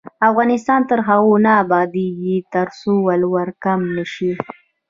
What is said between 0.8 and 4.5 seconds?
تر هغو نه ابادیږي، ترڅو ولور کم نشي.